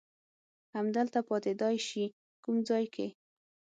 [0.75, 2.05] همدلته پاتېدای شې،
[2.43, 3.07] کوم ځای کې؟